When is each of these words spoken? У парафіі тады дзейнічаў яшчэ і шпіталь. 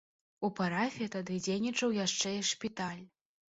У 0.47 0.49
парафіі 0.59 1.09
тады 1.17 1.37
дзейнічаў 1.49 1.95
яшчэ 1.99 2.35
і 2.41 2.43
шпіталь. 2.55 3.01